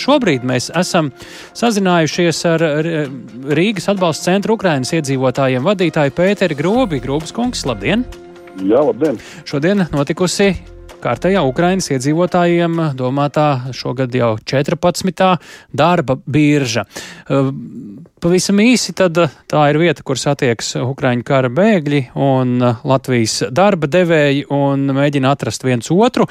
[0.00, 1.12] Šobrīd mēs esam
[1.58, 2.64] sazinājušies ar
[3.60, 7.02] Rīgas atbalsta centra Ukrainas iedzīvotājiem vadītāju Pēteri Grobi.
[7.04, 8.06] Grūbas kungs, labdien!
[8.64, 9.20] Jā, labdien!
[9.48, 10.54] Šodien notikusi
[11.00, 15.28] kārtējā Ukrainas iedzīvotājiem domātā šogad jau 14.
[15.72, 16.84] darba birža.
[18.20, 19.16] Pavisam īsi tad
[19.48, 25.64] tā ir vieta, kur satiekas Ukraiņu kara bēgļi un Latvijas darba devēji un mēģina atrast
[25.64, 26.28] viens otru.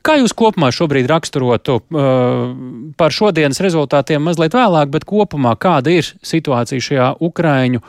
[0.00, 2.52] Kā jūs kopumā šobrīd raksturotu uh,
[2.96, 7.82] par šodienas rezultātiem mazliet vēlāk, bet kopumā kāda ir situācija šajā Ukraiņu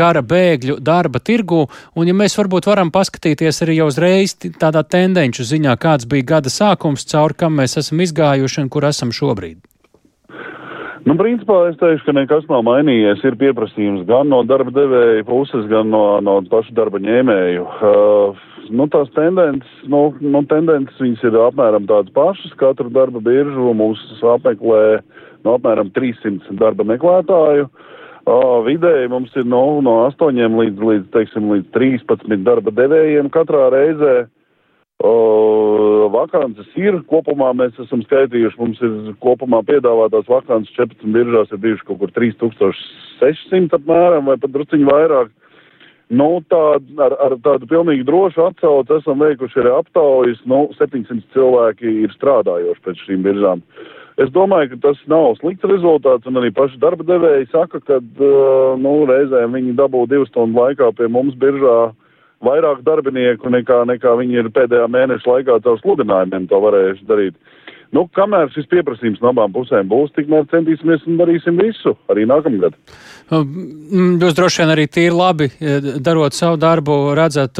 [0.00, 1.66] kara bēgļu darba tirgu,
[1.98, 6.52] un ja mēs varbūt varam paskatīties arī jau uzreiz tādā tendenču ziņā, kāds bija gada
[6.52, 9.60] sākums, caur kam mēs esam izgājuši un kur esam šobrīd?
[11.08, 13.22] Nu, principā es teikšu, ka nekas nav mainījies.
[13.24, 17.64] Ir pieprasījums gan no darba devēja puses, gan no, no pašu darba ņēmēju.
[17.64, 22.56] Uh, nu, tās tendences, nu, nu, tendences viņas ir apmēram tādas pašas.
[22.60, 24.02] Katru darba biržu mums
[24.34, 25.00] apmeklē
[25.44, 27.70] no apmēram 300 darba meklētāju.
[28.30, 33.70] Uh, vidēji mums ir no, no 8 līdz, līdz, teiksim, līdz 13 darba devējiem katrā
[33.72, 34.28] reizē.
[35.00, 41.62] Uh, vakances ir, kopumā mēs esam skaitījuši, mums ir kopumā piedāvātās vakances 14 biržās ir
[41.62, 45.32] bijuši kaut kur 3600 apmēram vai pat drusciņi vairāk.
[46.10, 46.60] Nu, tā,
[47.06, 52.84] ar, ar tādu pilnīgi drošu atsauci esam veikuši arī aptaujas, nu, 700 cilvēki ir strādājoši
[52.86, 53.62] pēc šīm biržām.
[54.20, 58.74] Es domāju, ka tas nav slikts rezultāts, un arī paši darba devēji saka, ka, uh,
[58.82, 61.94] nu, reizēm viņi dabū divu stundu laikā pie mums biržā uh,
[62.44, 67.36] vairāk darbinieku nekā, nekā viņi ir pēdējā mēneša laikā caur sludinājumiem to varējuši darīt.
[67.90, 72.76] Nu, kamēr šis pieprasījums no abām pusēm būs, tikmēr centīsimies un darīsim visu arī nākamgad.
[73.34, 77.58] Mm, jūs droši vien arī tīri labi e, darot savu darbu, redzat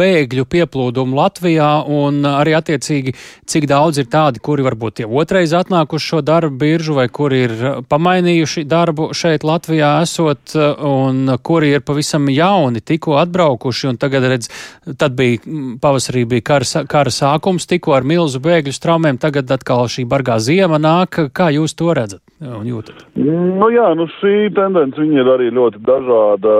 [0.00, 3.14] bēgļu pieplūdumu Latvijā un arī attiecīgi,
[3.46, 7.56] cik daudz ir tādi, kuri varbūt tie otrais atnākuši šo darbu biržu vai kuri ir
[7.86, 14.50] pamainījuši darbu šeit Latvijā esot un kuri ir pavisam jauni, tikko atbraukuši un tagad redz,
[14.98, 15.38] tad bija
[15.82, 20.80] pavasarī bija kara, kara sākums, tikko ar milzu bēgļu straumēm, tagad atkal šī bargā ziema
[20.80, 21.28] nāk.
[21.34, 22.22] Kā jūs to redzat?
[22.38, 23.00] un jūtat?
[23.18, 26.54] Nu jā, nu šī tendence viņa ir arī ļoti dažāda.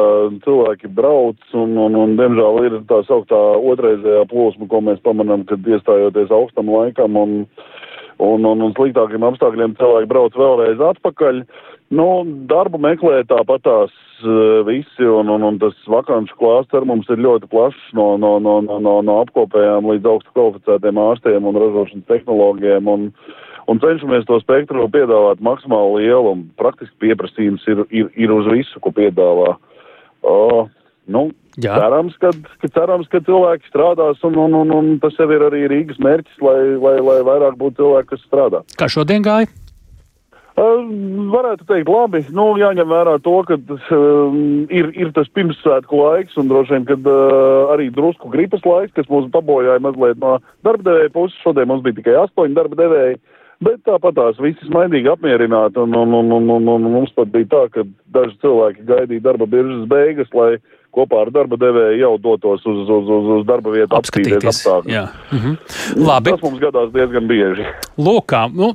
[0.45, 3.39] Cilvēki brauc un, un, un diemžēl ir tā sauktā
[3.73, 7.37] otrreizējā plūsma, ko mēs pamanām, kad iestājoties augstam laikam un,
[8.19, 11.45] un, un, un sliktākiem apstākļiem cilvēki brauc vēlreiz atpakaļ.
[11.89, 12.05] Nu,
[12.51, 17.49] darbu meklē tāpatās uh, visi, un, un, un tas vakanšu klāsts ar mums ir ļoti
[17.49, 22.91] plašs no, no, no, no, no, no apkopējām līdz augstu kvalificētiem ārstiem un ražošanas tehnologiem.
[22.93, 23.07] Un,
[23.73, 28.85] un cenšamies to spektru piedāvāt maksimāli lielu, un praktiski pieprasījums ir, ir, ir uz visu,
[28.85, 29.55] ko piedāvā.
[30.29, 30.67] Uh,
[31.09, 31.75] nu, Jā.
[31.75, 32.31] Cerams, ka,
[32.63, 36.37] ka, cerams, ka cilvēki strādās, un, un, un, un tas jau ir arī Rīgas mērķis,
[36.45, 38.61] lai, lai, lai vairāk būtu cilvēki, kas strādā.
[38.79, 39.51] Kā šodien gāja?
[40.59, 40.81] Uh,
[41.31, 42.25] varētu teikt, labi.
[42.35, 44.39] Nu, jāņem vērā to, ka uh,
[44.75, 49.11] ir, ir tas pirmssvētku laiks, un droši vien, kad uh, arī drusku gripas laiks, kas
[49.13, 51.39] mūs pabojāja mazliet no darba devēja puses.
[51.45, 53.21] Šodien mums bija tikai astoņi darba devēji.
[53.21, 57.31] Uh, Bet tāpat tās visas maidīgi apmierināti, un, un, un, un, un, un mums pat
[57.33, 57.83] bija tā, ka
[58.15, 60.61] daži cilvēki gaidīja darba biržas beigas, lai
[60.99, 65.17] kopā ar darba devēju jau dotos uz, uz, uz, uz darba vietu apskatīties apstākļus.
[65.39, 65.57] Mhm.
[66.05, 66.35] Labi.
[66.35, 67.67] Tas mums gadās diezgan bieži.
[67.99, 68.73] Lūk, nu,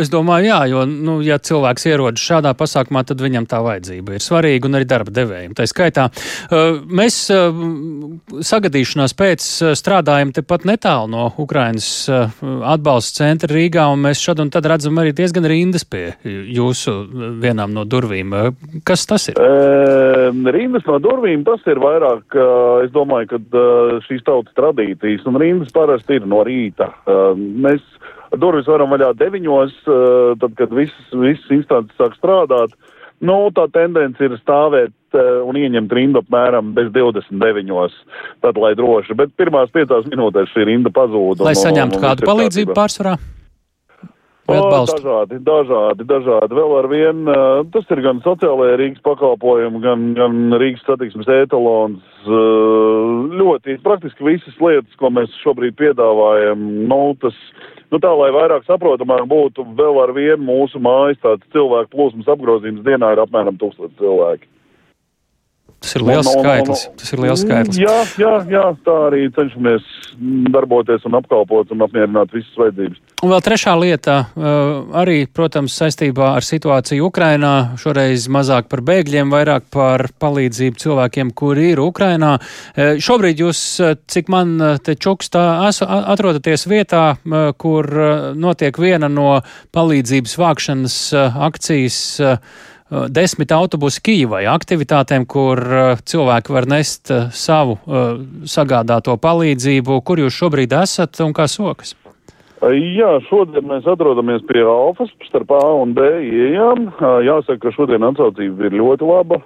[0.00, 4.24] es domāju, jā, jo, nu, ja cilvēks ierodas šādā pasākumā, tad viņam tā vajadzība ir
[4.24, 5.54] svarīga un arī darba devējiem.
[5.58, 7.50] Tā skaitā uh, mēs uh,
[8.46, 14.50] sagadīšanās pēc uh, strādājam tepat netālu no Ukrainas atbalsta centra Rīgā, un mēs šad un
[14.52, 16.94] tad redzam arī diezgan rindas pie jūsu
[17.42, 18.34] vienām no durvīm.
[18.86, 19.40] Kas tas ir?
[19.40, 22.36] E, rindas no durvīm durvīm tas ir vairāk,
[22.84, 23.38] es domāju, ka
[24.06, 26.92] šīs tautas tradīcijas un rindas parasti ir no rīta.
[27.36, 27.80] Mēs
[28.38, 29.72] durvis varam vaļā deviņos,
[30.40, 32.70] tad, kad visas, visas instances sāk strādāt.
[33.20, 37.98] Nu, tā tendence ir stāvēt un ieņemt rindu apmēram bez 29.
[38.40, 41.42] Tad, lai droši, bet pirmās piecās minūtēs šī rinda pazūd.
[41.44, 43.18] Lai saņemtu kādu palīdzību pārsvarā?
[44.56, 44.98] Atbalstu?
[45.00, 46.56] Dažādi, dažādi, dažādi.
[46.58, 47.34] Vēl ar vienu,
[47.74, 52.22] tas ir gan sociālajie Rīgas pakalpojumi, gan, gan Rīgas satiksmes etalons.
[53.40, 57.36] Ļoti praktiski visas lietas, ko mēs šobrīd piedāvājam, nu, tas,
[57.92, 62.86] nu tā, lai vairāk saprotamāk būtu, vēl ar vienu mūsu mājas tāds cilvēku plūsmas apgrozījums
[62.86, 64.50] dienā ir apmēram tūkstoši cilvēki.
[65.80, 66.82] Tas ir liels no, skaitlis.
[66.84, 66.98] No, no.
[67.00, 67.78] Tas ir liels skaitlis.
[67.80, 69.86] Jā, jā, jā, tā arī cenšamies
[70.52, 73.00] darboties un apkalpot un apmierināt visas vajadzības.
[73.20, 74.14] Un vēl trešā lieta,
[74.96, 81.66] arī, protams, saistībā ar situāciju Ukrainā, šoreiz mazāk par bēgļiem, vairāk par palīdzību cilvēkiem, kuri
[81.74, 82.38] ir Ukrainā.
[82.76, 83.60] Šobrīd jūs,
[84.08, 87.04] cik man te čukstā, atrodaties vietā,
[87.60, 87.92] kur
[88.40, 89.42] notiek viena no
[89.76, 90.98] palīdzības vākšanas
[91.50, 92.00] akcijas
[93.12, 95.60] desmit autobusu Kīvai aktivitātēm, kur
[96.08, 97.76] cilvēki var nest savu
[98.48, 100.00] sagādāto palīdzību.
[100.08, 101.99] Kur jūs šobrīd esat un kā sokas?
[102.60, 106.90] Jā, šodien mēs atrodamies pie Alfas starp A un B ieejām.
[107.24, 109.38] Jāsaka, ka šodien atsaucība ir ļoti laba.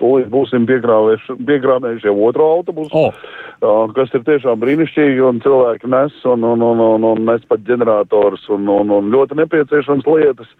[0.00, 3.88] Tūlīt būsim piekrāvējuši jau otro autobusu, oh.
[3.96, 8.44] kas ir tiešām brīnišķīgi un cilvēki nes un, un, un, un, un nes pat ģenerators
[8.52, 10.52] un, un, un ļoti nepieciešams lietas.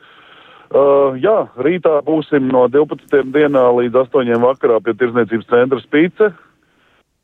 [0.75, 3.29] Uh, jā, rītā būsim no 12.
[3.29, 4.33] dienā līdz 8.
[4.43, 6.33] vakarā pie Tirzniecības centra Spīce.
[6.33, 6.54] Uh,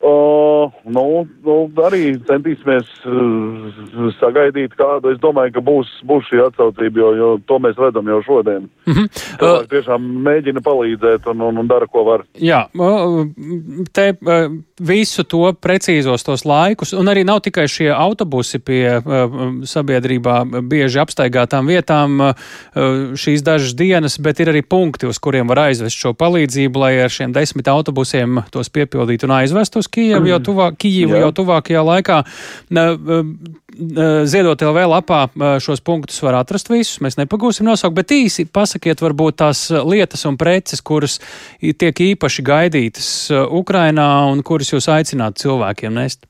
[0.01, 1.05] nu,
[1.45, 1.55] nu,
[1.85, 5.11] arī centīsimies uh, sagaidīt kādu.
[5.13, 8.65] Es domāju, ka būs, būs šī atsaucība, jo, jo to mēs redzam jau šodien.
[8.87, 9.09] Mm -hmm.
[9.37, 12.25] Cilvēki uh, tiešām mēģina palīdzēt un, un, un dara, ko var.
[12.33, 12.63] Jā,
[13.93, 14.07] te
[14.79, 19.01] visu to precīzos tos laikus, un arī nav tikai šie autobusi pie
[19.63, 22.33] sabiedrībā bieži apstaigātām vietām
[23.15, 27.09] šīs dažas dienas, bet ir arī punkti, uz kuriem var aizvest šo palīdzību, lai ar
[27.09, 32.21] šiem desmit autobusiem tos piepildītu un aizvest uz Kijevu jau, tuvā, Kijevu jau tuvākajā laikā.
[34.31, 35.21] Ziedot LV lapā
[35.63, 40.39] šos punktus var atrast visus, mēs nepagūsim nosaukt, bet īsi pasakiet varbūt tās lietas un
[40.39, 41.19] preces, kuras
[41.61, 43.13] tiek īpaši gaidītas
[43.61, 46.27] Ukrainā un kuras jūs aicināt cilvēkiem nest.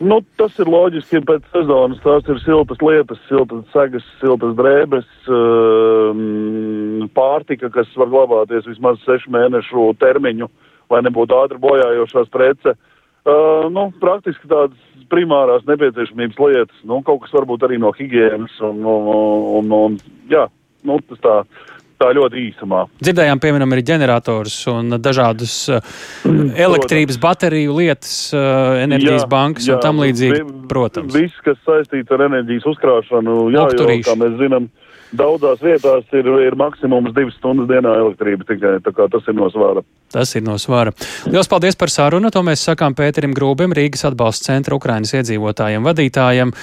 [0.00, 5.08] Nu, tas ir loģiski, ja pēc sezonas tās ir siltas lietas, siltas segas, siltas drēbes,
[5.28, 10.48] um, pārtika, kas var glabāties vismaz sešu mēnešu termiņu,
[10.92, 12.76] lai nebūtu ātri bojājošās prece.
[13.20, 14.78] Uh, nu, praktiski tādas
[15.12, 19.10] primārās nepieciešamības lietas, nu, kaut kas varbūt arī no higienas un, un,
[19.58, 19.98] un, un
[20.30, 20.46] jā,
[20.88, 21.34] nu, tas tā,
[22.00, 22.86] tā ļoti īsumā.
[23.02, 28.14] Dzirdējām, piemēram, arī ģenerators un dažādas mm, elektrības bateriju lietas,
[28.86, 31.12] enerģijas jā, bankas jā, un tam līdzīgi, protams.
[31.18, 34.70] Viss, kas saistīts ar enerģijas uzkrāšanu, jā, jo, kā mēs zinām,
[35.10, 39.48] Daudzās vietās ir, ir maksimums divas stundas dienā elektrība tikai, tā kā tas ir no
[39.50, 39.82] svāra.
[40.10, 40.90] Tas ir no svāra.
[41.30, 46.54] Lielas paldies par sarunu, to mēs sakām Pēterim Grūbim, Rīgas atbalsta centra Ukrainas iedzīvotājiem vadītājiem.